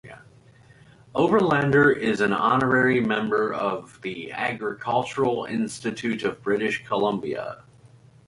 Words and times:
Oberlander 1.13 1.95
is 1.95 2.21
an 2.21 2.33
honorary 2.33 2.99
member 3.01 3.53
of 3.53 4.01
the 4.01 4.33
Architectural 4.33 5.45
Institute 5.45 6.23
of 6.23 6.41
British 6.41 6.83
Columbia. 6.87 7.63